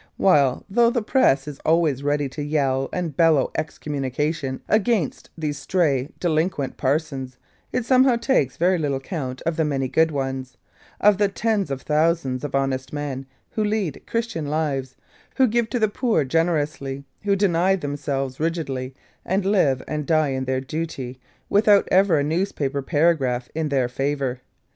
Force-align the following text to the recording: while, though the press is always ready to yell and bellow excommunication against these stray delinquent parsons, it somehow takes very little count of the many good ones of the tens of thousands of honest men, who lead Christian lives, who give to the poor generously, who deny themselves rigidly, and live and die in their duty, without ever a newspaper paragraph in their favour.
while, 0.17 0.65
though 0.67 0.89
the 0.89 0.99
press 1.03 1.47
is 1.47 1.59
always 1.59 2.01
ready 2.01 2.27
to 2.27 2.41
yell 2.41 2.89
and 2.91 3.15
bellow 3.15 3.51
excommunication 3.53 4.59
against 4.67 5.29
these 5.37 5.59
stray 5.59 6.09
delinquent 6.19 6.75
parsons, 6.75 7.37
it 7.71 7.85
somehow 7.85 8.15
takes 8.15 8.57
very 8.57 8.79
little 8.79 8.99
count 8.99 9.43
of 9.43 9.57
the 9.57 9.63
many 9.63 9.87
good 9.87 10.09
ones 10.09 10.57
of 10.99 11.19
the 11.19 11.27
tens 11.27 11.69
of 11.69 11.83
thousands 11.83 12.43
of 12.43 12.55
honest 12.55 12.91
men, 12.91 13.27
who 13.51 13.63
lead 13.63 14.01
Christian 14.07 14.47
lives, 14.47 14.95
who 15.35 15.45
give 15.45 15.69
to 15.69 15.77
the 15.77 15.87
poor 15.87 16.25
generously, 16.25 17.03
who 17.21 17.35
deny 17.35 17.75
themselves 17.75 18.39
rigidly, 18.39 18.95
and 19.23 19.45
live 19.45 19.83
and 19.87 20.07
die 20.07 20.29
in 20.29 20.45
their 20.45 20.61
duty, 20.61 21.19
without 21.47 21.87
ever 21.91 22.17
a 22.17 22.23
newspaper 22.23 22.81
paragraph 22.81 23.49
in 23.53 23.69
their 23.69 23.87
favour. 23.87 24.41